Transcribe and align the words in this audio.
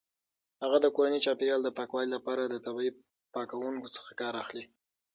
هغې 0.61 0.77
د 0.81 0.87
کورني 0.95 1.19
چاپیریال 1.25 1.61
د 1.63 1.69
پاکوالي 1.77 2.09
لپاره 2.15 2.41
د 2.45 2.55
طبیعي 2.65 2.91
پاکونکو 3.35 3.93
څخه 3.95 4.11
کار 4.21 4.33
اخلي. 4.43 4.63